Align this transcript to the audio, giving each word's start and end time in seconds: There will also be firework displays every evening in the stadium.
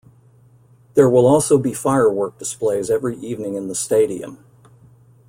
There 0.95 1.07
will 1.07 1.27
also 1.27 1.59
be 1.59 1.75
firework 1.75 2.39
displays 2.39 2.89
every 2.89 3.17
evening 3.19 3.53
in 3.53 3.67
the 3.67 3.75
stadium. 3.75 4.43